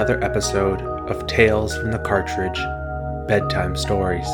Another 0.00 0.24
episode 0.24 0.80
of 1.10 1.26
Tales 1.26 1.76
from 1.76 1.90
the 1.90 1.98
Cartridge 1.98 2.58
Bedtime 3.28 3.76
Stories. 3.76 4.24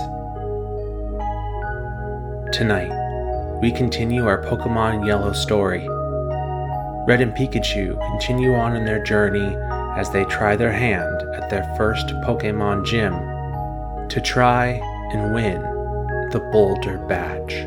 Tonight, 2.53 2.93
we 3.61 3.73
continue 3.73 4.29
our 4.29 4.41
Pokemon 4.45 5.05
Yellow 5.05 5.33
story. 5.33 5.81
Red 7.09 7.21
and 7.21 7.33
Pikachu 7.33 8.01
continue 8.13 8.55
on 8.55 8.77
in 8.77 8.85
their 8.85 9.03
journey 9.03 9.57
as 9.99 10.09
they 10.13 10.25
try 10.27 10.55
their 10.55 10.71
hand 10.71 11.21
at 11.35 11.51
their 11.51 11.65
first 11.77 12.07
Pokemon 12.25 12.87
gym 12.87 14.09
to 14.09 14.21
try 14.21 14.81
and 15.13 15.35
win 15.35 15.61
the 16.31 16.49
Boulder 16.53 16.99
Badge. 17.09 17.65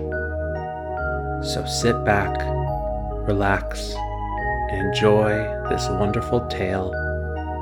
So 1.46 1.66
sit 1.66 2.06
back, 2.06 2.34
relax, 3.28 3.94
and 4.72 4.88
enjoy 4.88 5.34
this 5.68 5.86
wonderful 5.90 6.48
tale 6.48 6.94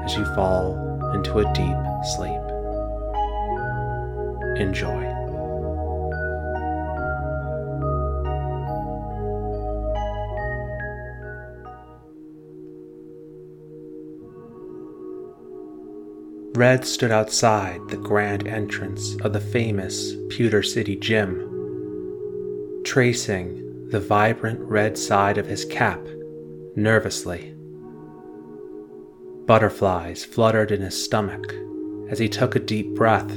as 0.07 0.15
you 0.15 0.23
fall 0.35 0.73
into 1.13 1.39
a 1.39 1.53
deep 1.53 1.75
sleep. 2.15 2.39
Enjoy. 4.57 5.03
Red 16.55 16.85
stood 16.85 17.11
outside 17.11 17.81
the 17.89 17.97
grand 17.97 18.47
entrance 18.47 19.17
of 19.25 19.33
the 19.33 19.41
famous 19.41 20.13
Pewter 20.29 20.63
City 20.63 20.95
Gym, 20.95 21.35
tracing 22.85 23.89
the 23.89 23.99
vibrant 23.99 24.61
red 24.61 24.97
side 24.97 25.37
of 25.37 25.47
his 25.47 25.65
cap 25.65 25.99
nervously. 26.77 27.56
Butterflies 29.47 30.25
fluttered 30.25 30.73
in 30.73 30.81
his 30.81 31.01
stomach 31.01 31.55
as 32.09 32.19
he 32.19 32.27
took 32.27 32.57
a 32.57 32.59
deep 32.59 32.93
breath, 32.93 33.31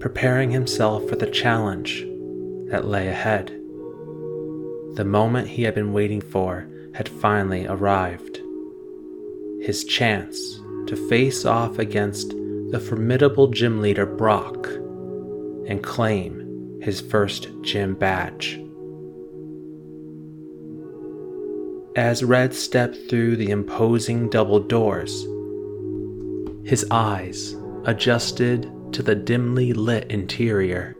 preparing 0.00 0.50
himself 0.50 1.08
for 1.08 1.14
the 1.14 1.30
challenge 1.30 2.04
that 2.66 2.88
lay 2.88 3.06
ahead. 3.06 3.50
The 4.96 5.04
moment 5.06 5.46
he 5.46 5.62
had 5.62 5.74
been 5.76 5.92
waiting 5.92 6.20
for 6.20 6.68
had 6.94 7.08
finally 7.08 7.64
arrived. 7.64 8.40
His 9.60 9.84
chance 9.84 10.60
to 10.88 10.96
face 11.08 11.44
off 11.44 11.78
against 11.78 12.30
the 12.70 12.80
formidable 12.80 13.46
gym 13.46 13.80
leader 13.80 14.06
Brock 14.06 14.66
and 15.68 15.80
claim 15.80 16.80
his 16.82 17.00
first 17.00 17.48
gym 17.62 17.94
badge. 17.94 18.63
As 21.96 22.24
Red 22.24 22.52
stepped 22.54 23.08
through 23.08 23.36
the 23.36 23.50
imposing 23.50 24.28
double 24.28 24.58
doors, 24.58 25.28
his 26.64 26.84
eyes 26.90 27.54
adjusted 27.84 28.68
to 28.90 29.00
the 29.00 29.14
dimly 29.14 29.72
lit 29.72 30.10
interior. 30.10 30.96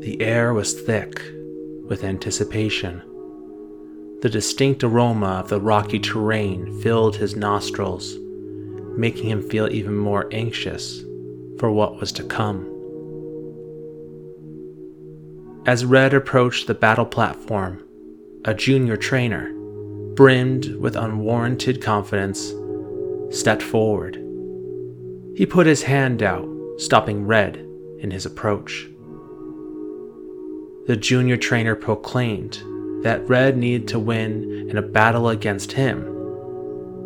The 0.00 0.16
air 0.20 0.52
was 0.52 0.80
thick 0.80 1.22
with 1.84 2.02
anticipation. 2.02 3.00
The 4.22 4.28
distinct 4.28 4.82
aroma 4.82 5.38
of 5.38 5.50
the 5.50 5.60
rocky 5.60 6.00
terrain 6.00 6.80
filled 6.80 7.14
his 7.14 7.36
nostrils, 7.36 8.16
making 8.96 9.30
him 9.30 9.48
feel 9.48 9.72
even 9.72 9.96
more 9.96 10.28
anxious 10.32 11.04
for 11.60 11.70
what 11.70 12.00
was 12.00 12.10
to 12.12 12.24
come. 12.24 12.64
As 15.64 15.84
Red 15.84 16.12
approached 16.12 16.66
the 16.66 16.74
battle 16.74 17.06
platform, 17.06 17.84
a 18.48 18.54
junior 18.54 18.96
trainer, 18.96 19.52
brimmed 20.14 20.74
with 20.76 20.96
unwarranted 20.96 21.82
confidence, 21.82 22.54
stepped 23.28 23.62
forward. 23.62 24.14
He 25.36 25.44
put 25.44 25.66
his 25.66 25.82
hand 25.82 26.22
out, 26.22 26.48
stopping 26.78 27.26
Red 27.26 27.58
in 27.98 28.10
his 28.10 28.24
approach. 28.24 28.88
The 30.86 30.96
junior 30.98 31.36
trainer 31.36 31.74
proclaimed 31.74 32.62
that 33.02 33.28
Red 33.28 33.58
needed 33.58 33.86
to 33.88 33.98
win 33.98 34.70
in 34.70 34.78
a 34.78 34.82
battle 34.82 35.28
against 35.28 35.72
him 35.72 36.04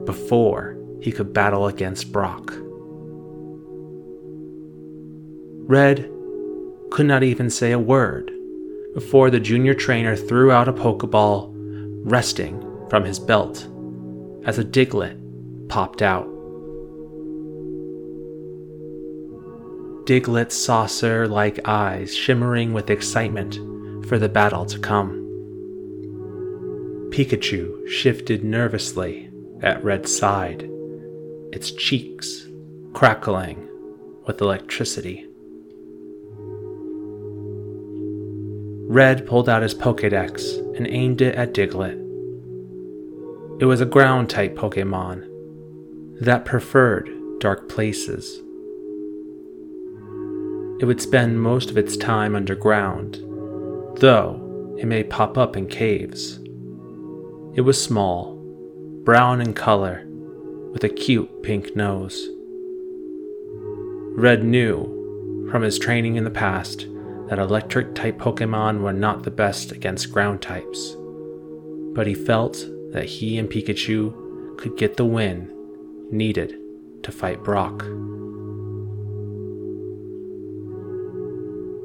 before 0.05 0.79
he 1.01 1.11
could 1.11 1.33
battle 1.33 1.67
against 1.67 2.13
Brock. 2.13 2.55
Red 5.67 6.09
could 6.93 7.07
not 7.07 7.25
even 7.25 7.51
say 7.51 7.73
a 7.73 7.81
word 7.81 8.32
before 8.95 9.31
the 9.31 9.41
junior 9.41 9.75
trainer 9.75 10.17
threw 10.17 10.51
out 10.51 10.69
a 10.69 10.73
Pokeball 10.73 11.51
resting 12.05 12.61
from 12.91 13.05
his 13.05 13.19
belt 13.19 13.69
as 14.45 14.59
a 14.59 14.65
Diglett 14.65 15.19
popped 15.69 16.03
out. 16.03 16.27
Diglett's 20.05 20.57
saucer 20.57 21.29
like 21.29 21.67
eyes 21.67 22.15
shimmering 22.15 22.73
with 22.73 22.91
excitement 22.91 23.55
for 24.07 24.19
the 24.19 24.29
battle 24.29 24.67
to 24.67 24.79
come. 24.79 25.21
Pikachu 27.11 27.89
shifted 27.89 28.43
nervously 28.43 29.31
at 29.63 29.83
Red's 29.85 30.15
side, 30.15 30.69
its 31.53 31.71
cheeks 31.71 32.47
crackling 32.95 33.69
with 34.27 34.41
electricity. 34.41 35.27
Red 38.93 39.27
pulled 39.27 39.49
out 39.49 39.63
his 39.63 39.75
Pokedex 39.75 40.59
and 40.77 40.87
aimed 40.87 41.23
it 41.23 41.35
at 41.35 41.55
Diglett. 41.55 41.99
It 43.59 43.65
was 43.65 43.81
a 43.81 43.87
ground 43.87 44.29
type 44.29 44.55
Pokemon 44.55 45.27
that 46.21 46.45
preferred 46.45 47.09
dark 47.41 47.71
places. 47.71 48.43
It 50.79 50.85
would 50.85 51.01
spend 51.01 51.41
most 51.41 51.71
of 51.71 51.79
its 51.79 51.97
time 51.97 52.37
underground, 52.37 53.15
though 53.97 54.77
it 54.79 54.85
may 54.85 55.05
pop 55.05 55.39
up 55.39 55.57
in 55.57 55.69
caves. 55.69 56.39
It 57.55 57.63
was 57.63 57.83
small, 57.83 58.35
brown 59.05 59.41
in 59.41 59.55
color, 59.55 60.05
with 60.75 60.85
a 60.85 60.91
cute 60.91 61.43
pink 61.43 61.75
nose. 61.75 62.29
Red 64.19 64.45
knew 64.45 65.49
from 65.51 65.63
his 65.63 65.79
training 65.79 66.17
in 66.17 66.25
the 66.25 66.31
past 66.31 66.89
that 67.29 67.39
electric 67.39 67.95
type 67.95 68.19
Pokemon 68.19 68.81
were 68.81 68.93
not 68.93 69.23
the 69.23 69.31
best 69.31 69.73
against 69.73 70.13
ground 70.13 70.43
types, 70.43 70.97
but 71.95 72.07
he 72.07 72.15
felt 72.15 72.65
that 72.93 73.05
he 73.05 73.39
and 73.39 73.49
Pikachu 73.49 74.59
could 74.59 74.77
get 74.77 74.97
the 74.97 75.05
win 75.05 75.51
needed 76.11 76.59
to 77.03 77.13
fight 77.13 77.43
Brock. 77.43 77.85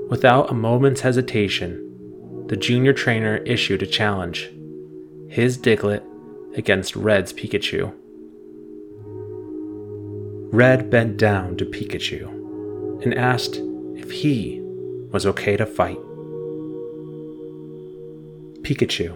Without 0.09 0.49
a 0.49 0.53
moment's 0.53 1.01
hesitation, 1.01 2.45
the 2.47 2.55
junior 2.55 2.93
trainer 2.93 3.37
issued 3.37 3.81
a 3.81 3.87
challenge 3.87 4.51
his 5.29 5.57
Diglett 5.57 6.03
against 6.55 6.95
Red's 6.95 7.33
Pikachu. 7.33 7.93
Red 10.53 10.89
bent 10.89 11.17
down 11.17 11.57
to 11.57 11.65
Pikachu 11.65 13.03
and 13.03 13.13
asked 13.13 13.57
if 13.95 14.09
he 14.09 14.63
was 15.11 15.25
okay 15.25 15.57
to 15.57 15.65
fight. 15.65 15.99
Pikachu, 18.61 19.15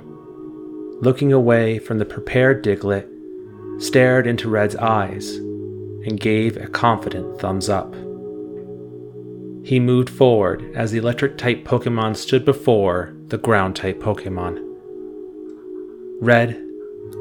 looking 1.02 1.34
away 1.34 1.80
from 1.80 1.98
the 1.98 2.06
prepared 2.06 2.64
Diglett, 2.64 3.08
stared 3.82 4.28
into 4.28 4.50
Red's 4.50 4.76
eyes 4.76 5.36
and 5.36 6.20
gave 6.20 6.58
a 6.58 6.68
confident 6.68 7.40
thumbs 7.40 7.70
up. 7.70 7.94
He 9.64 9.80
moved 9.80 10.10
forward 10.10 10.64
as 10.76 10.92
the 10.92 10.98
electric 10.98 11.38
type 11.38 11.64
Pokemon 11.64 12.16
stood 12.16 12.46
before 12.46 13.14
the 13.28 13.38
ground 13.38 13.76
type 13.76 14.00
Pokemon. 14.00 14.60
Red 16.20 16.64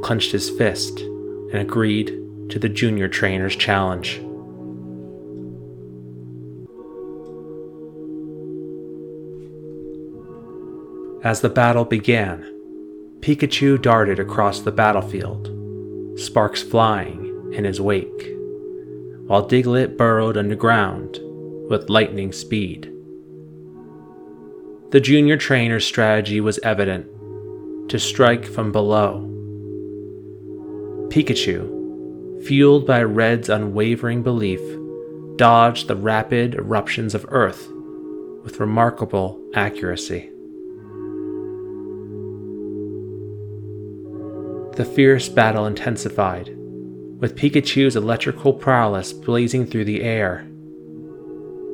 clenched 0.02 0.32
his 0.32 0.48
fist 0.50 1.00
and 1.00 1.56
agreed 1.56 2.16
to 2.50 2.58
the 2.58 2.68
junior 2.68 3.08
trainer's 3.08 3.56
challenge. 3.56 4.20
As 11.22 11.42
the 11.42 11.50
battle 11.50 11.84
began, 11.84 12.42
Pikachu 13.20 13.80
darted 13.80 14.18
across 14.18 14.60
the 14.60 14.72
battlefield, 14.72 15.50
sparks 16.18 16.62
flying 16.62 17.52
in 17.52 17.64
his 17.64 17.78
wake, 17.78 18.34
while 19.26 19.46
Diglett 19.46 19.98
burrowed 19.98 20.38
underground 20.38 21.18
with 21.68 21.90
lightning 21.90 22.32
speed. 22.32 22.90
The 24.92 25.00
junior 25.00 25.36
trainer's 25.36 25.84
strategy 25.86 26.40
was 26.40 26.58
evident 26.62 27.06
to 27.90 27.98
strike 27.98 28.46
from 28.46 28.72
below. 28.72 29.26
Pikachu, 31.10 32.44
fueled 32.46 32.86
by 32.86 33.02
Red's 33.02 33.50
unwavering 33.50 34.22
belief, 34.22 34.60
dodged 35.36 35.86
the 35.86 35.96
rapid 35.96 36.54
eruptions 36.54 37.14
of 37.14 37.26
Earth 37.28 37.68
with 38.42 38.58
remarkable 38.58 39.38
accuracy. 39.54 40.29
The 44.80 44.86
fierce 44.86 45.28
battle 45.28 45.66
intensified, 45.66 46.56
with 47.18 47.36
Pikachu's 47.36 47.96
electrical 47.96 48.54
prowess 48.54 49.12
blazing 49.12 49.66
through 49.66 49.84
the 49.84 50.02
air. 50.02 50.48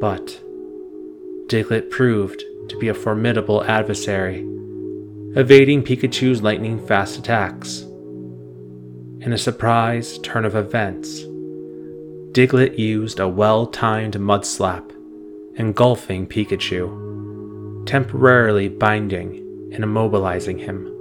But 0.01 0.43
Diglett 1.47 1.89
proved 1.89 2.43
to 2.69 2.77
be 2.81 2.89
a 2.89 2.95
formidable 2.95 3.63
adversary, 3.63 4.41
evading 5.37 5.85
Pikachu's 5.85 6.43
lightning 6.43 6.85
fast 6.85 7.17
attacks. 7.17 7.83
In 9.21 9.33
a 9.33 9.39
surprise 9.39 10.19
turn 10.19 10.45
of 10.45 10.57
events, 10.57 11.21
Diglett 12.33 12.77
used 12.77 13.21
a 13.21 13.29
well 13.29 13.69
timed 13.69 14.19
mud 14.19 14.45
slap, 14.45 14.91
engulfing 15.55 16.27
Pikachu, 16.27 17.87
temporarily 17.87 18.69
binding 18.69 19.71
and 19.73 19.85
immobilizing 19.85 20.59
him. 20.59 20.96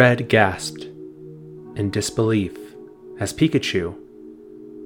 Red 0.00 0.30
gasped 0.30 0.84
in 1.76 1.90
disbelief 1.90 2.56
as 3.18 3.34
Pikachu, 3.34 3.94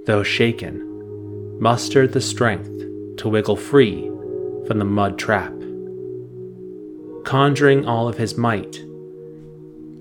though 0.07 0.25
shaken, 0.25 1.61
mustered 1.61 2.13
the 2.13 2.21
strength 2.21 2.77
to 3.19 3.29
wiggle 3.29 3.55
free 3.55 4.11
from 4.67 4.81
the 4.81 4.85
mud 4.85 5.17
trap. 5.17 5.55
Conjuring 7.23 7.87
all 7.87 8.09
of 8.09 8.17
his 8.17 8.37
might, 8.37 8.73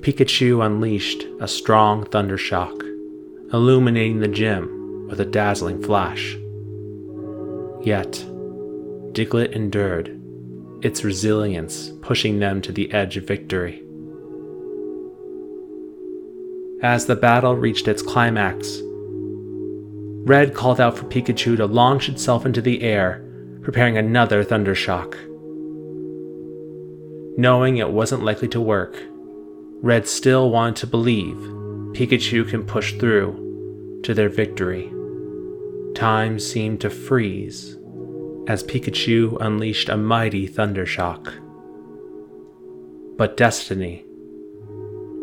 Pikachu 0.01 0.65
unleashed 0.65 1.27
a 1.39 1.47
strong 1.47 2.05
thundershock, 2.05 2.81
illuminating 3.53 4.19
the 4.19 4.27
gym 4.27 5.05
with 5.07 5.19
a 5.19 5.25
dazzling 5.25 5.79
flash. 5.83 6.35
Yet, 7.83 8.13
Diglett 9.11 9.51
endured, 9.51 10.19
its 10.81 11.03
resilience 11.03 11.91
pushing 12.01 12.39
them 12.39 12.63
to 12.63 12.71
the 12.71 12.91
edge 12.91 13.15
of 13.15 13.27
victory. 13.27 13.83
As 16.83 17.05
the 17.05 17.15
battle 17.15 17.55
reached 17.55 17.87
its 17.87 18.01
climax, 18.01 18.81
Red 20.25 20.53
called 20.53 20.81
out 20.81 20.97
for 20.97 21.05
Pikachu 21.05 21.55
to 21.55 21.65
launch 21.65 22.09
itself 22.09 22.45
into 22.45 22.61
the 22.61 22.81
air, 22.81 23.23
preparing 23.61 23.97
another 23.97 24.43
thundershock. 24.43 25.15
Knowing 27.37 27.77
it 27.77 27.89
wasn't 27.89 28.25
likely 28.25 28.49
to 28.49 28.59
work, 28.59 29.01
Red 29.81 30.05
still 30.07 30.49
wanted 30.49 30.75
to 30.75 30.87
believe 30.87 31.37
Pikachu 31.93 32.49
can 32.49 32.65
push 32.65 32.93
through 32.95 34.01
to 34.03 34.13
their 34.13 34.27
victory. 34.27 34.91
Time 35.95 36.37
seemed 36.37 36.81
to 36.81 36.89
freeze 36.89 37.77
as 38.49 38.61
Pikachu 38.61 39.37
unleashed 39.39 39.87
a 39.87 39.95
mighty 39.95 40.49
thundershock. 40.49 41.33
But 43.17 43.37
destiny 43.37 44.05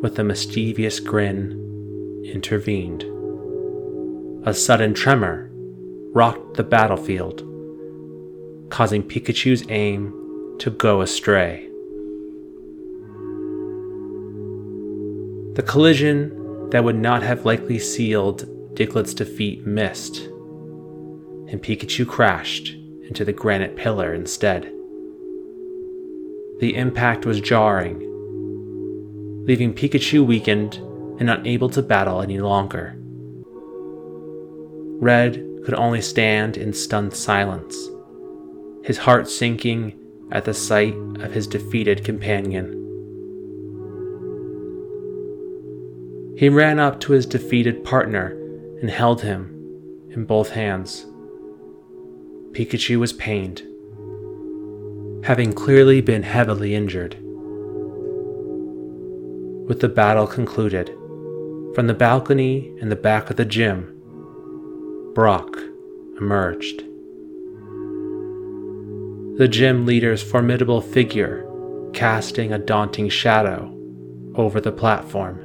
with 0.00 0.18
a 0.18 0.24
mischievous 0.24 0.98
grin, 0.98 2.22
intervened. 2.24 3.04
A 4.46 4.54
sudden 4.54 4.94
tremor 4.94 5.50
rocked 6.12 6.54
the 6.54 6.64
battlefield, 6.64 7.40
causing 8.70 9.02
Pikachu's 9.02 9.64
aim 9.68 10.14
to 10.58 10.70
go 10.70 11.02
astray. 11.02 11.66
The 15.54 15.64
collision 15.66 16.70
that 16.70 16.84
would 16.84 16.96
not 16.96 17.22
have 17.22 17.44
likely 17.44 17.78
sealed 17.78 18.74
Diglett's 18.74 19.12
defeat 19.12 19.66
missed, 19.66 20.16
and 21.48 21.62
Pikachu 21.62 22.06
crashed 22.08 22.76
into 23.08 23.24
the 23.24 23.32
granite 23.32 23.76
pillar 23.76 24.14
instead. 24.14 24.72
The 26.60 26.74
impact 26.76 27.26
was 27.26 27.40
jarring 27.40 28.09
leaving 29.50 29.74
Pikachu 29.74 30.24
weakened 30.24 30.76
and 31.18 31.28
unable 31.28 31.68
to 31.68 31.82
battle 31.82 32.22
any 32.22 32.38
longer. 32.38 32.94
Red 35.02 35.44
could 35.64 35.74
only 35.74 36.00
stand 36.00 36.56
in 36.56 36.72
stunned 36.72 37.12
silence, 37.12 37.76
his 38.84 38.98
heart 38.98 39.28
sinking 39.28 39.98
at 40.30 40.44
the 40.44 40.54
sight 40.54 40.94
of 41.18 41.32
his 41.32 41.48
defeated 41.48 42.04
companion. 42.04 42.76
He 46.38 46.48
ran 46.48 46.78
up 46.78 47.00
to 47.00 47.12
his 47.12 47.26
defeated 47.26 47.82
partner 47.82 48.28
and 48.80 48.88
held 48.88 49.22
him 49.22 49.46
in 50.10 50.26
both 50.26 50.50
hands. 50.50 51.06
Pikachu 52.52 53.00
was 53.00 53.12
pained, 53.14 53.62
having 55.24 55.52
clearly 55.52 56.00
been 56.00 56.22
heavily 56.22 56.72
injured 56.76 57.16
with 59.70 59.78
the 59.78 59.88
battle 59.88 60.26
concluded, 60.26 60.88
from 61.76 61.86
the 61.86 61.94
balcony 61.94 62.72
in 62.80 62.88
the 62.88 62.96
back 62.96 63.30
of 63.30 63.36
the 63.36 63.44
gym, 63.44 63.96
Brock 65.14 65.56
emerged. 66.18 66.80
The 69.38 69.46
gym 69.48 69.86
leader's 69.86 70.24
formidable 70.24 70.80
figure 70.80 71.48
casting 71.92 72.52
a 72.52 72.58
daunting 72.58 73.08
shadow 73.08 73.72
over 74.34 74.60
the 74.60 74.72
platform. 74.72 75.38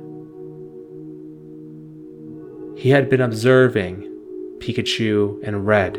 He 2.75 2.89
had 2.89 3.11
been 3.11 3.21
observing 3.21 4.11
Pikachu 4.57 5.39
and 5.43 5.67
Red, 5.67 5.97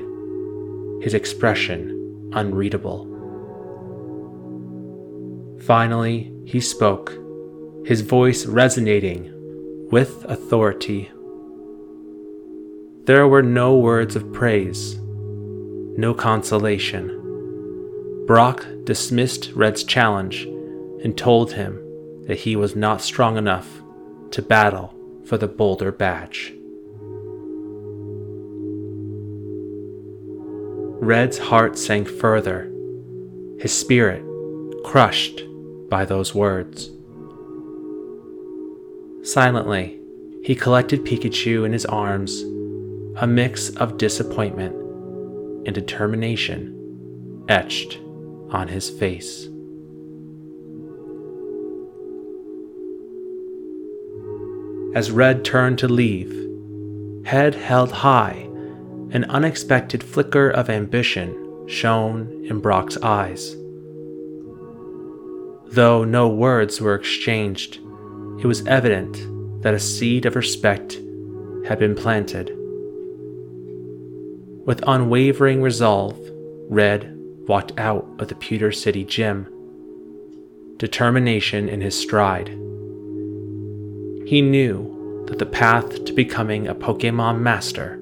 his 1.00 1.14
expression 1.14 2.32
unreadable. 2.34 3.06
Finally, 5.60 6.32
he 6.44 6.60
spoke 6.60 7.16
his 7.86 8.00
voice 8.00 8.46
resonating 8.46 9.32
with 9.92 10.24
authority. 10.24 11.08
There 13.04 13.28
were 13.28 13.44
no 13.44 13.76
words 13.76 14.16
of 14.16 14.32
praise, 14.32 14.98
no 15.96 16.12
consolation. 16.12 18.24
Brock 18.26 18.66
dismissed 18.82 19.52
Red's 19.54 19.84
challenge 19.84 20.42
and 21.04 21.16
told 21.16 21.52
him 21.52 21.80
that 22.26 22.40
he 22.40 22.56
was 22.56 22.74
not 22.74 23.00
strong 23.00 23.36
enough 23.36 23.80
to 24.32 24.42
battle 24.42 24.92
for 25.24 25.38
the 25.38 25.46
Boulder 25.46 25.92
Badge. 25.92 26.52
Red's 31.00 31.38
heart 31.38 31.78
sank 31.78 32.08
further, 32.08 32.68
his 33.60 33.72
spirit 33.72 34.24
crushed 34.82 35.44
by 35.88 36.04
those 36.04 36.34
words. 36.34 36.90
Silently, 39.26 39.98
he 40.44 40.54
collected 40.54 41.04
Pikachu 41.04 41.66
in 41.66 41.72
his 41.72 41.84
arms, 41.84 42.42
a 43.16 43.26
mix 43.26 43.70
of 43.70 43.98
disappointment 43.98 44.72
and 45.66 45.74
determination 45.74 47.42
etched 47.48 47.98
on 48.50 48.68
his 48.68 48.88
face. 48.88 49.48
As 54.94 55.10
Red 55.10 55.44
turned 55.44 55.80
to 55.80 55.88
leave, 55.88 56.32
head 57.26 57.56
held 57.56 57.90
high, 57.90 58.48
an 59.10 59.24
unexpected 59.24 60.04
flicker 60.04 60.48
of 60.48 60.70
ambition 60.70 61.66
shone 61.66 62.44
in 62.48 62.60
Brock's 62.60 62.96
eyes. 62.98 63.56
Though 65.66 66.04
no 66.04 66.28
words 66.28 66.80
were 66.80 66.94
exchanged, 66.94 67.80
it 68.38 68.46
was 68.46 68.66
evident 68.66 69.62
that 69.62 69.74
a 69.74 69.80
seed 69.80 70.26
of 70.26 70.36
respect 70.36 71.00
had 71.66 71.78
been 71.78 71.94
planted. 71.94 72.52
With 74.66 74.82
unwavering 74.86 75.62
resolve, 75.62 76.18
Red 76.68 77.12
walked 77.46 77.78
out 77.78 78.06
of 78.18 78.28
the 78.28 78.34
Pewter 78.34 78.72
City 78.72 79.04
gym, 79.04 79.46
determination 80.76 81.68
in 81.68 81.80
his 81.80 81.98
stride. 81.98 82.48
He 84.26 84.42
knew 84.42 85.24
that 85.28 85.38
the 85.38 85.46
path 85.46 86.04
to 86.04 86.12
becoming 86.12 86.66
a 86.66 86.74
Pokemon 86.74 87.40
Master 87.40 87.98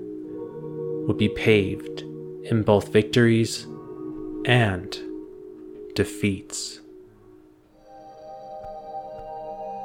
would 1.06 1.18
be 1.18 1.28
paved 1.28 2.00
in 2.44 2.62
both 2.62 2.92
victories 2.92 3.66
and 4.46 4.98
defeats. 5.94 6.80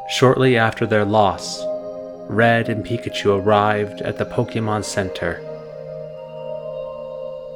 Shortly 0.09 0.57
after 0.57 0.87
their 0.87 1.05
loss, 1.05 1.63
Red 2.27 2.67
and 2.67 2.83
Pikachu 2.83 3.39
arrived 3.39 4.01
at 4.01 4.17
the 4.17 4.25
Pokemon 4.25 4.83
Center. 4.83 5.39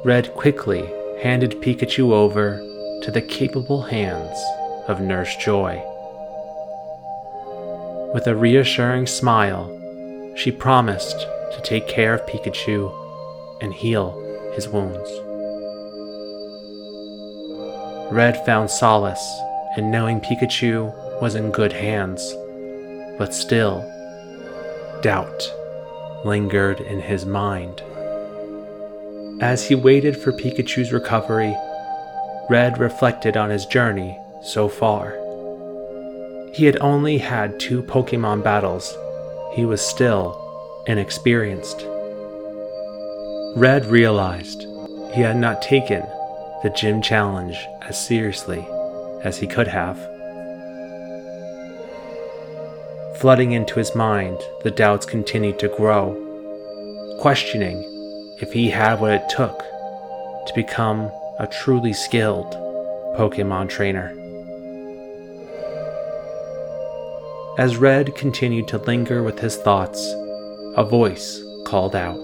Red 0.04 0.32
quickly 0.34 0.88
handed 1.20 1.60
Pikachu 1.60 2.12
over 2.12 2.58
to 3.02 3.10
the 3.10 3.20
capable 3.20 3.82
hands 3.82 4.38
of 4.86 5.00
Nurse 5.00 5.34
Joy. 5.36 5.82
With 8.14 8.28
a 8.28 8.36
reassuring 8.36 9.08
smile, 9.08 9.66
she 10.36 10.52
promised 10.52 11.18
to 11.18 11.60
take 11.64 11.88
care 11.88 12.14
of 12.14 12.26
Pikachu 12.26 12.94
and 13.62 13.74
heal 13.74 14.12
his 14.54 14.68
wounds. 14.68 15.10
Red 18.12 18.46
found 18.46 18.70
solace 18.70 19.40
in 19.76 19.90
knowing 19.90 20.20
Pikachu 20.20 21.20
was 21.20 21.34
in 21.34 21.50
good 21.50 21.72
hands, 21.72 22.34
but 23.18 23.34
still, 23.34 23.82
doubt 25.02 25.52
lingered 26.24 26.80
in 26.80 27.00
his 27.00 27.26
mind. 27.26 27.82
As 29.40 29.68
he 29.68 29.74
waited 29.74 30.16
for 30.16 30.32
Pikachu's 30.32 30.92
recovery, 30.92 31.54
Red 32.48 32.78
reflected 32.78 33.36
on 33.36 33.50
his 33.50 33.66
journey 33.66 34.18
so 34.42 34.68
far. 34.68 35.12
He 36.52 36.66
had 36.66 36.78
only 36.80 37.18
had 37.18 37.58
two 37.58 37.82
Pokemon 37.82 38.44
battles. 38.44 38.96
He 39.54 39.64
was 39.64 39.80
still 39.80 40.40
inexperienced. 40.86 41.84
Red 43.56 43.86
realized 43.86 44.66
he 45.12 45.20
had 45.20 45.36
not 45.36 45.62
taken 45.62 46.02
the 46.62 46.70
gym 46.70 47.02
challenge 47.02 47.66
as 47.82 48.06
seriously 48.06 48.66
as 49.22 49.38
he 49.38 49.46
could 49.46 49.68
have. 49.68 50.13
Flooding 53.24 53.52
into 53.52 53.76
his 53.76 53.94
mind, 53.94 54.38
the 54.64 54.70
doubts 54.70 55.06
continued 55.06 55.58
to 55.60 55.74
grow, 55.78 56.12
questioning 57.22 57.82
if 58.42 58.52
he 58.52 58.68
had 58.68 59.00
what 59.00 59.12
it 59.12 59.30
took 59.30 59.60
to 59.60 60.52
become 60.54 61.10
a 61.38 61.46
truly 61.50 61.94
skilled 61.94 62.52
Pokemon 63.16 63.70
trainer. 63.70 64.10
As 67.56 67.78
Red 67.78 68.14
continued 68.14 68.68
to 68.68 68.76
linger 68.76 69.22
with 69.22 69.38
his 69.38 69.56
thoughts, 69.56 70.06
a 70.76 70.84
voice 70.84 71.42
called 71.64 71.96
out, 71.96 72.18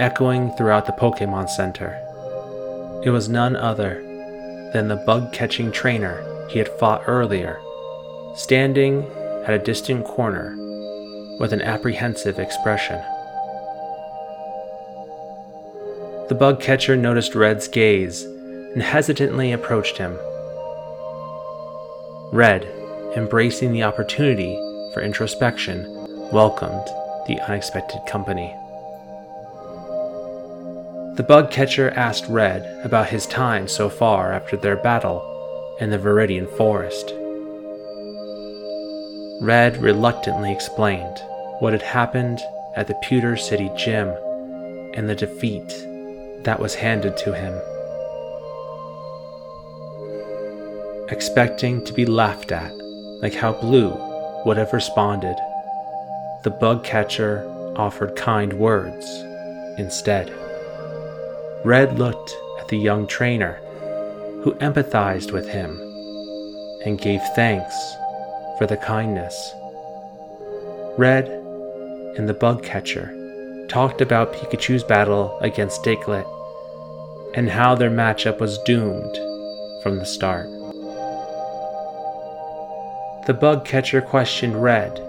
echoing 0.00 0.50
throughout 0.56 0.86
the 0.86 0.92
Pokemon 0.92 1.48
Center. 1.48 1.96
It 3.04 3.10
was 3.10 3.28
none 3.28 3.54
other 3.54 4.02
than 4.72 4.88
the 4.88 5.00
bug 5.06 5.32
catching 5.32 5.70
trainer 5.70 6.24
he 6.48 6.58
had 6.58 6.68
fought 6.80 7.04
earlier, 7.06 7.60
standing 8.34 9.08
at 9.48 9.54
a 9.54 9.64
distant 9.64 10.04
corner 10.04 10.54
with 11.40 11.54
an 11.54 11.62
apprehensive 11.62 12.38
expression. 12.38 13.00
The 16.28 16.36
bug 16.38 16.60
catcher 16.60 16.96
noticed 16.96 17.34
Red's 17.34 17.66
gaze 17.66 18.24
and 18.24 18.82
hesitantly 18.82 19.52
approached 19.52 19.96
him. 19.96 20.18
Red, 22.30 22.64
embracing 23.16 23.72
the 23.72 23.84
opportunity 23.84 24.54
for 24.92 25.00
introspection, 25.00 25.86
welcomed 26.30 26.86
the 27.26 27.40
unexpected 27.48 28.00
company. 28.06 28.54
The 31.16 31.24
bug 31.26 31.50
catcher 31.50 31.90
asked 31.92 32.26
Red 32.28 32.84
about 32.84 33.08
his 33.08 33.26
time 33.26 33.66
so 33.66 33.88
far 33.88 34.30
after 34.30 34.58
their 34.58 34.76
battle 34.76 35.24
in 35.80 35.88
the 35.88 35.98
Viridian 35.98 36.54
Forest. 36.58 37.14
Red 39.40 39.76
reluctantly 39.76 40.52
explained 40.52 41.22
what 41.60 41.72
had 41.72 41.82
happened 41.82 42.40
at 42.74 42.88
the 42.88 42.98
Pewter 43.04 43.36
City 43.36 43.70
Gym 43.76 44.08
and 44.94 45.08
the 45.08 45.14
defeat 45.14 45.68
that 46.42 46.58
was 46.58 46.74
handed 46.74 47.16
to 47.18 47.32
him. 47.32 47.54
Expecting 51.08 51.84
to 51.84 51.92
be 51.92 52.04
laughed 52.04 52.50
at, 52.50 52.72
like 53.22 53.34
how 53.34 53.52
Blue 53.52 53.96
would 54.44 54.56
have 54.56 54.72
responded, 54.72 55.36
the 56.42 56.50
bug 56.50 56.82
catcher 56.82 57.44
offered 57.76 58.16
kind 58.16 58.52
words 58.54 59.06
instead. 59.78 60.32
Red 61.64 61.96
looked 61.96 62.36
at 62.58 62.66
the 62.66 62.78
young 62.78 63.06
trainer, 63.06 63.60
who 64.42 64.54
empathized 64.54 65.30
with 65.30 65.48
him 65.48 65.80
and 66.84 67.00
gave 67.00 67.22
thanks 67.36 67.96
for 68.58 68.66
the 68.66 68.76
kindness. 68.76 69.54
Red 70.98 71.28
and 72.16 72.28
the 72.28 72.34
bug 72.34 72.64
catcher 72.64 73.14
talked 73.68 74.00
about 74.00 74.32
Pikachu's 74.32 74.82
battle 74.82 75.38
against 75.40 75.84
Diglett 75.84 76.26
and 77.34 77.48
how 77.48 77.74
their 77.74 77.90
matchup 77.90 78.40
was 78.40 78.58
doomed 78.64 79.16
from 79.82 79.98
the 79.98 80.06
start. 80.06 80.48
The 83.26 83.36
bug 83.38 83.64
catcher 83.64 84.00
questioned 84.00 84.60
Red 84.60 85.00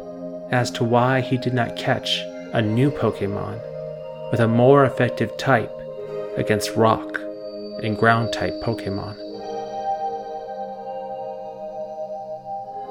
as 0.52 0.70
to 0.72 0.84
why 0.84 1.22
he 1.22 1.38
did 1.38 1.54
not 1.54 1.76
catch 1.76 2.20
a 2.54 2.62
new 2.62 2.92
Pokemon 2.92 3.62
with 4.32 4.42
a 4.42 4.48
more 4.48 4.86
effective 4.86 5.36
type 5.38 5.72
against 6.38 6.76
rock 6.76 7.20
and 7.82 7.98
ground 7.98 8.34
type 8.34 8.54
Pokemon. 8.62 9.29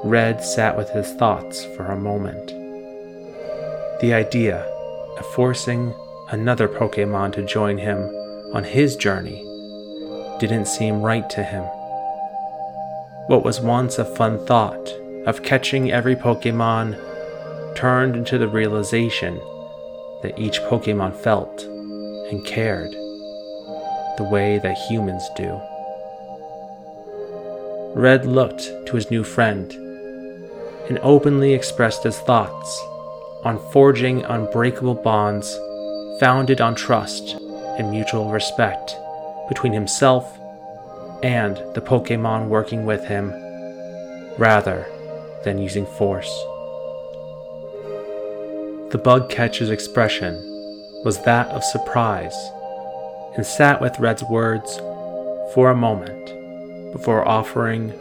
Red 0.05 0.41
sat 0.41 0.77
with 0.77 0.89
his 0.91 1.11
thoughts 1.15 1.65
for 1.75 1.87
a 1.87 1.99
moment. 1.99 2.47
The 3.99 4.13
idea 4.13 4.61
of 5.17 5.25
forcing 5.33 5.93
another 6.29 6.69
Pokemon 6.69 7.33
to 7.33 7.45
join 7.45 7.77
him 7.77 7.97
on 8.53 8.63
his 8.63 8.95
journey 8.95 9.43
didn't 10.39 10.67
seem 10.67 11.01
right 11.01 11.29
to 11.31 11.43
him. 11.43 11.63
What 13.27 13.43
was 13.43 13.59
once 13.59 13.99
a 13.99 14.05
fun 14.05 14.45
thought 14.45 14.89
of 15.25 15.43
catching 15.43 15.91
every 15.91 16.15
Pokemon 16.15 16.97
turned 17.75 18.15
into 18.15 18.37
the 18.37 18.47
realization 18.47 19.35
that 20.21 20.39
each 20.39 20.61
Pokemon 20.61 21.13
felt 21.13 21.63
and 21.63 22.45
cared 22.45 22.91
the 24.17 24.27
way 24.31 24.59
that 24.59 24.77
humans 24.77 25.29
do. 25.35 25.59
Red 27.99 28.25
looked 28.25 28.71
to 28.85 28.95
his 28.95 29.11
new 29.11 29.25
friend 29.25 29.88
and 30.89 30.99
openly 30.99 31.53
expressed 31.53 32.03
his 32.03 32.19
thoughts 32.19 32.83
on 33.43 33.59
forging 33.71 34.23
unbreakable 34.25 34.95
bonds 34.95 35.57
founded 36.19 36.59
on 36.59 36.75
trust 36.75 37.37
and 37.77 37.89
mutual 37.89 38.31
respect 38.31 38.97
between 39.47 39.71
himself 39.71 40.37
and 41.23 41.57
the 41.73 41.81
Pokemon 41.81 42.47
working 42.47 42.85
with 42.85 43.05
him, 43.05 43.31
rather 44.37 44.85
than 45.43 45.57
using 45.57 45.85
force. 45.85 46.29
The 48.91 49.01
bug 49.03 49.29
catcher's 49.29 49.69
expression 49.69 50.33
was 51.05 51.21
that 51.23 51.47
of 51.49 51.63
surprise 51.63 52.35
and 53.35 53.45
sat 53.45 53.79
with 53.79 53.99
Red's 53.99 54.23
words 54.23 54.77
for 55.53 55.69
a 55.69 55.75
moment 55.75 56.25
before 56.91 57.27
offering 57.27 57.93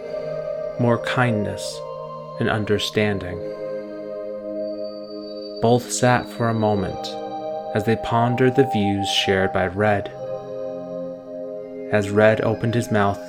more 0.81 0.99
kindness 1.05 1.79
and 2.41 2.49
understanding. 2.49 3.39
Both 5.61 5.91
sat 5.91 6.29
for 6.31 6.49
a 6.49 6.55
moment 6.55 7.07
as 7.75 7.85
they 7.85 7.97
pondered 7.97 8.57
the 8.57 8.71
views 8.73 9.09
shared 9.09 9.53
by 9.53 9.67
Red. 9.67 10.09
As 11.93 12.11
Red 12.11 12.41
opened 12.43 12.75
his 12.75 12.91
mouth 12.91 13.21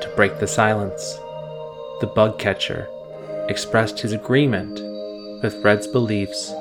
to 0.00 0.12
break 0.16 0.38
the 0.38 0.46
silence, 0.46 1.18
the 2.00 2.06
bug 2.14 2.38
catcher 2.38 2.88
expressed 3.48 4.00
his 4.00 4.12
agreement 4.12 4.80
with 5.42 5.62
Red's 5.62 5.86
beliefs 5.86 6.52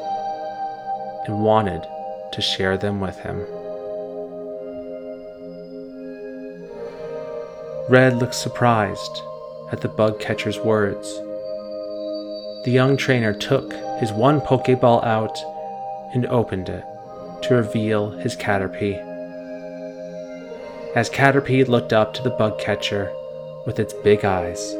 and 1.27 1.43
wanted 1.43 1.85
to 2.33 2.41
share 2.41 2.77
them 2.77 2.99
with 2.99 3.17
him. 3.19 3.45
Red 7.89 8.17
looked 8.17 8.35
surprised 8.35 9.21
at 9.71 9.81
the 9.81 9.89
bug 9.89 10.19
catcher's 10.19 10.59
words. 10.59 11.19
The 12.63 12.71
young 12.71 12.95
trainer 12.95 13.33
took 13.33 13.73
his 13.99 14.13
one 14.13 14.39
Pokeball 14.39 15.03
out 15.03 15.37
and 16.13 16.25
opened 16.27 16.69
it 16.69 16.85
to 17.43 17.55
reveal 17.55 18.11
his 18.11 18.37
Caterpie. 18.37 18.97
As 20.95 21.09
Caterpie 21.09 21.67
looked 21.67 21.91
up 21.91 22.13
to 22.13 22.23
the 22.23 22.29
bug 22.29 22.57
catcher 22.59 23.11
with 23.65 23.79
its 23.79 23.93
big 23.93 24.23
eyes, 24.23 24.73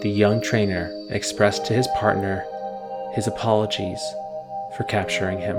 the 0.00 0.10
young 0.10 0.40
trainer 0.40 0.90
expressed 1.10 1.66
to 1.66 1.74
his 1.74 1.88
partner 1.88 2.44
his 3.12 3.26
apologies 3.26 4.00
for 4.74 4.84
capturing 4.84 5.40
him. 5.40 5.56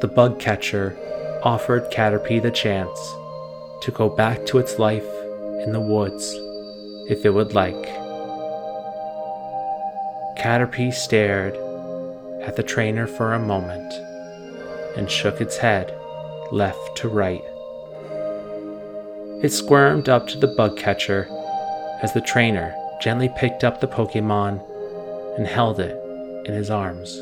The 0.00 0.10
bug 0.14 0.38
catcher 0.38 0.98
offered 1.42 1.90
Caterpie 1.90 2.42
the 2.42 2.50
chance 2.50 2.98
to 3.80 3.90
go 3.90 4.10
back 4.10 4.44
to 4.46 4.58
its 4.58 4.78
life 4.78 5.08
in 5.64 5.72
the 5.72 5.80
woods 5.80 6.34
if 7.08 7.24
it 7.24 7.30
would 7.30 7.54
like. 7.54 7.99
Caterpie 10.40 10.90
stared 10.90 11.54
at 12.40 12.56
the 12.56 12.62
trainer 12.62 13.06
for 13.06 13.34
a 13.34 13.38
moment 13.38 13.92
and 14.96 15.10
shook 15.10 15.38
its 15.38 15.58
head 15.58 15.94
left 16.50 16.96
to 16.96 17.10
right. 17.10 17.44
It 19.44 19.52
squirmed 19.52 20.08
up 20.08 20.28
to 20.28 20.38
the 20.38 20.46
bug 20.46 20.78
catcher 20.78 21.28
as 22.00 22.14
the 22.14 22.22
trainer 22.22 22.74
gently 23.02 23.30
picked 23.36 23.64
up 23.64 23.82
the 23.82 23.86
Pokemon 23.86 24.64
and 25.36 25.46
held 25.46 25.78
it 25.78 25.94
in 26.46 26.54
his 26.54 26.70
arms. 26.70 27.20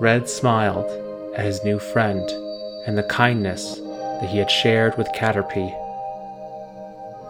Red 0.00 0.28
smiled 0.28 0.90
at 1.36 1.44
his 1.44 1.62
new 1.62 1.78
friend 1.78 2.28
and 2.84 2.98
the 2.98 3.04
kindness 3.04 3.76
that 3.76 4.28
he 4.28 4.38
had 4.38 4.50
shared 4.50 4.98
with 4.98 5.06
Caterpie. 5.14 5.72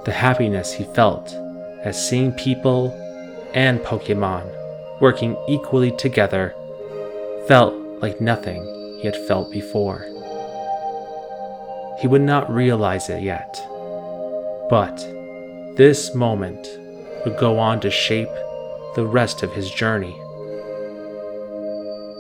The 0.07 0.13
happiness 0.13 0.73
he 0.73 0.85
felt 0.85 1.44
as 1.85 2.09
seeing 2.09 2.33
people 2.33 2.93
and 3.55 3.79
Pokemon 3.81 4.51
working 5.01 5.37
equally 5.47 5.93
together 5.93 6.55
felt 7.47 7.75
like 8.01 8.21
nothing 8.21 8.65
he 9.01 9.05
had 9.05 9.17
felt 9.29 9.53
before. 9.53 10.07
He 12.01 12.09
would 12.09 12.23
not 12.23 12.51
realize 12.51 13.09
it 13.09 13.23
yet, 13.23 13.63
but 14.71 14.97
this 15.77 16.15
moment 16.15 16.67
would 17.25 17.37
go 17.39 17.59
on 17.59 17.81
to 17.81 17.91
shape 17.91 18.29
the 18.95 19.07
rest 19.07 19.43
of 19.43 19.53
his 19.53 19.71
journey. 19.71 20.17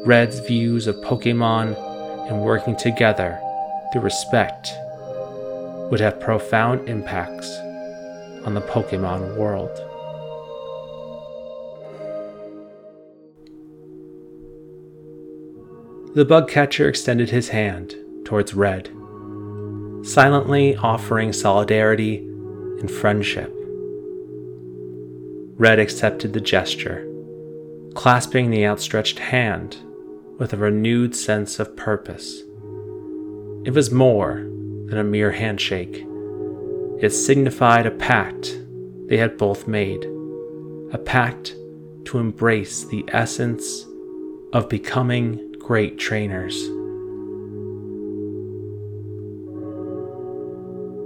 Red's 0.04 0.40
views 0.40 0.87
of 0.87 0.97
Pokemon 0.97 1.76
and 2.28 2.42
working 2.42 2.76
together 2.76 3.40
through 3.92 4.02
respect 4.02 4.73
would 5.90 6.00
have 6.00 6.21
profound 6.21 6.88
impacts 6.88 7.49
on 8.44 8.54
the 8.54 8.60
Pokemon 8.60 9.36
world. 9.36 9.70
The 16.14 16.24
bug 16.24 16.48
catcher 16.48 16.88
extended 16.88 17.30
his 17.30 17.48
hand 17.48 17.96
towards 18.24 18.54
Red, 18.54 18.88
silently 20.02 20.76
offering 20.76 21.32
solidarity 21.32 22.18
and 22.78 22.90
friendship. 22.90 23.52
Red 25.56 25.78
accepted 25.78 26.32
the 26.32 26.40
gesture, 26.40 27.08
clasping 27.94 28.50
the 28.50 28.64
outstretched 28.66 29.18
hand 29.18 29.76
with 30.38 30.52
a 30.52 30.56
renewed 30.56 31.16
sense 31.16 31.58
of 31.58 31.76
purpose. 31.76 32.42
It 33.64 33.72
was 33.72 33.90
more 33.90 34.34
than 34.86 34.98
a 34.98 35.04
mere 35.04 35.32
handshake. 35.32 36.06
It 37.04 37.11
signified 37.11 37.84
a 37.84 37.90
pact 37.90 38.58
they 39.08 39.18
had 39.18 39.37
both 39.37 39.68
made, 39.68 40.02
a 40.90 40.96
pact 40.96 41.54
to 42.06 42.16
embrace 42.16 42.84
the 42.84 43.04
essence 43.08 43.84
of 44.54 44.70
becoming 44.70 45.52
great 45.58 45.99
trainers. 45.99 46.54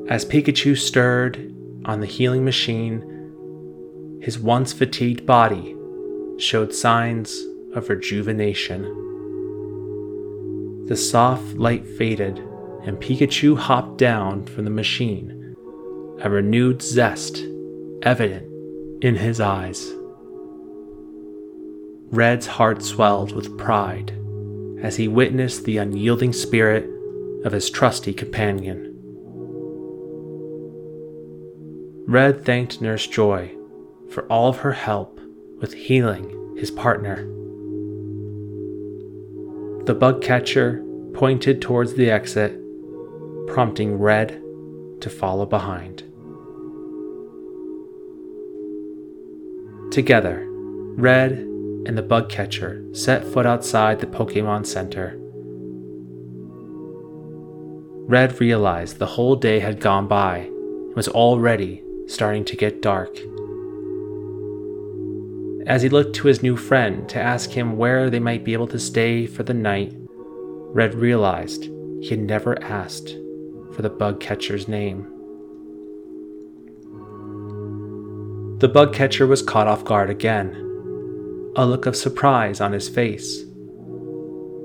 As 0.08 0.24
Pikachu 0.24 0.78
stirred 0.78 1.52
on 1.84 1.98
the 1.98 2.06
healing 2.06 2.44
machine, 2.44 4.20
his 4.22 4.38
once 4.38 4.72
fatigued 4.72 5.26
body 5.26 5.74
showed 6.36 6.72
signs 6.72 7.44
of 7.74 7.88
rejuvenation. 7.88 8.84
The 10.86 10.96
soft 10.96 11.56
light 11.56 11.88
faded, 11.88 12.38
and 12.84 13.00
Pikachu 13.00 13.58
hopped 13.58 13.98
down 13.98 14.44
from 14.44 14.64
the 14.64 14.70
machine, 14.70 15.37
a 16.20 16.28
renewed 16.30 16.82
zest 16.82 17.44
evident 18.02 18.46
in 19.02 19.14
his 19.14 19.40
eyes. 19.40 19.92
Red's 22.10 22.46
heart 22.46 22.82
swelled 22.82 23.32
with 23.32 23.56
pride 23.58 24.12
as 24.82 24.96
he 24.96 25.08
witnessed 25.08 25.64
the 25.64 25.76
unyielding 25.76 26.32
spirit 26.32 26.88
of 27.44 27.52
his 27.52 27.70
trusty 27.70 28.12
companion. 28.12 28.94
Red 32.06 32.44
thanked 32.44 32.80
Nurse 32.80 33.06
Joy 33.06 33.54
for 34.10 34.24
all 34.26 34.48
of 34.48 34.58
her 34.58 34.72
help 34.72 35.20
with 35.60 35.74
healing 35.74 36.56
his 36.56 36.70
partner. 36.70 37.26
The 39.84 39.94
bug 39.94 40.22
catcher 40.22 40.82
pointed 41.14 41.60
towards 41.60 41.94
the 41.94 42.10
exit, 42.10 42.58
prompting 43.46 43.98
Red 43.98 44.42
to 45.00 45.10
follow 45.10 45.46
behind. 45.46 46.07
Together, 49.90 50.44
Red 50.48 51.32
and 51.32 51.96
the 51.96 52.02
bug 52.02 52.28
catcher 52.28 52.84
set 52.92 53.24
foot 53.24 53.46
outside 53.46 54.00
the 54.00 54.06
Pokemon 54.06 54.66
Center. 54.66 55.16
Red 58.06 58.40
realized 58.40 58.98
the 58.98 59.06
whole 59.06 59.34
day 59.36 59.60
had 59.60 59.80
gone 59.80 60.06
by 60.06 60.38
and 60.38 60.94
was 60.94 61.08
already 61.08 61.82
starting 62.06 62.44
to 62.44 62.56
get 62.56 62.82
dark. 62.82 63.18
As 65.66 65.82
he 65.82 65.88
looked 65.88 66.14
to 66.16 66.28
his 66.28 66.42
new 66.42 66.56
friend 66.56 67.08
to 67.08 67.20
ask 67.20 67.50
him 67.50 67.76
where 67.76 68.10
they 68.10 68.20
might 68.20 68.44
be 68.44 68.52
able 68.52 68.68
to 68.68 68.78
stay 68.78 69.26
for 69.26 69.42
the 69.42 69.54
night, 69.54 69.94
Red 70.08 70.94
realized 70.94 71.64
he 72.00 72.08
had 72.08 72.20
never 72.20 72.62
asked 72.62 73.16
for 73.72 73.82
the 73.82 73.90
bug 73.90 74.20
catcher's 74.20 74.68
name. 74.68 75.17
The 78.58 78.68
bug 78.68 78.92
catcher 78.92 79.24
was 79.24 79.40
caught 79.40 79.68
off 79.68 79.84
guard 79.84 80.10
again, 80.10 80.50
a 81.54 81.64
look 81.64 81.86
of 81.86 81.94
surprise 81.94 82.60
on 82.60 82.72
his 82.72 82.88
face. 82.88 83.44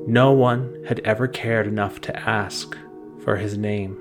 No 0.08 0.32
one 0.32 0.84
had 0.88 1.00
ever 1.02 1.28
cared 1.28 1.68
enough 1.68 2.02
to 2.02 2.20
ask 2.20 2.76
for 3.24 3.36
his 3.36 3.56
name. 3.56 3.96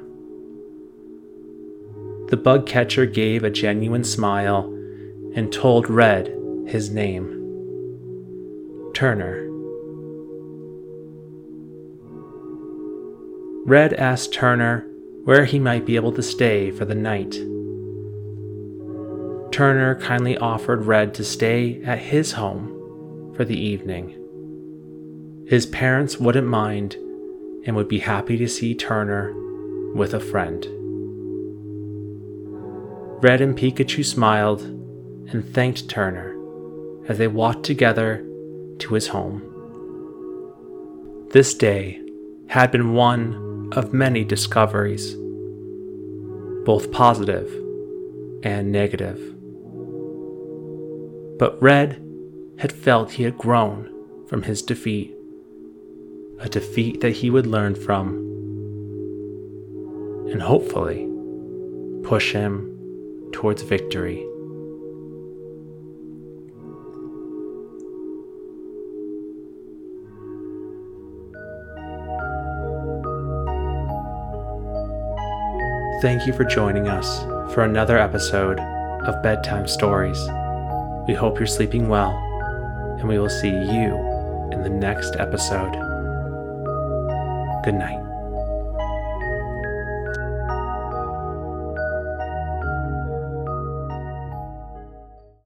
The 2.29 2.39
bug 2.39 2.65
catcher 2.67 3.05
gave 3.05 3.45
a 3.45 3.51
genuine 3.51 4.03
smile 4.03 4.65
and 5.35 5.53
told 5.53 5.91
Red 5.91 6.35
his 6.67 6.89
name 6.89 7.39
Turner. 8.95 9.47
Red 13.67 13.93
asked 13.93 14.33
Turner 14.33 14.87
where 15.25 15.45
he 15.45 15.59
might 15.59 15.85
be 15.85 15.97
able 15.97 16.13
to 16.13 16.23
stay 16.23 16.71
for 16.71 16.87
the 16.87 16.95
night. 16.95 17.39
Turner 19.53 19.95
kindly 19.97 20.39
offered 20.39 20.87
Red 20.87 21.13
to 21.15 21.25
stay 21.25 21.83
at 21.85 21.99
his 21.99 22.33
home 22.33 23.35
for 23.37 23.45
the 23.45 23.59
evening. 23.59 25.45
His 25.47 25.67
parents 25.67 26.19
wouldn't 26.19 26.47
mind 26.47 26.97
and 27.67 27.77
would 27.77 27.89
be 27.89 27.99
happy 27.99 28.39
to 28.39 28.49
see 28.49 28.75
Turner 28.75 29.35
with 29.95 30.15
a 30.15 30.21
friend. 30.21 30.67
Red 33.23 33.43
and 33.43 33.57
Pikachu 33.57 34.03
smiled 34.03 34.63
and 34.63 35.45
thanked 35.53 35.87
Turner 35.87 36.35
as 37.07 37.19
they 37.19 37.29
walked 37.29 37.65
together 37.65 38.27
to 38.79 38.95
his 38.95 39.09
home. 39.09 39.43
This 41.31 41.53
day 41.53 42.01
had 42.47 42.71
been 42.73 42.95
one 42.95 43.69
of 43.73 43.93
many 43.93 44.25
discoveries, 44.25 45.15
both 46.65 46.91
positive 46.91 47.53
and 48.43 48.73
negative. 48.73 49.32
But 51.39 51.61
Red 51.61 52.03
had 52.59 52.73
felt 52.73 53.13
he 53.13 53.25
had 53.25 53.37
grown 53.37 53.89
from 54.29 54.43
his 54.43 54.63
defeat, 54.63 55.15
a 56.39 56.49
defeat 56.49 57.01
that 57.01 57.11
he 57.11 57.31
would 57.31 57.47
learn 57.47 57.75
from, 57.75 58.17
and 60.31 60.41
hopefully 60.41 61.09
push 62.05 62.33
him 62.33 62.69
towards 63.33 63.63
victory. 63.63 64.27
Thank 76.03 76.27
you 76.27 76.33
for 76.33 76.45
joining 76.45 76.89
us 76.89 77.23
for 77.55 77.63
another 77.63 77.97
episode 77.97 78.59
of 78.59 79.23
Bedtime 79.23 79.69
Stories. 79.69 80.19
We 81.07 81.15
hope 81.15 81.39
you're 81.39 81.47
sleeping 81.47 81.89
well, 81.89 82.11
and 82.99 83.09
we 83.09 83.19
will 83.19 83.29
see 83.29 83.49
you 83.49 84.49
in 84.53 84.63
the 84.63 84.71
next 84.71 85.17
episode. 85.17 85.73
Good 87.65 87.75
night. 87.75 88.02